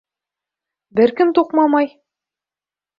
[1.01, 1.95] Бер кем туҡмамай!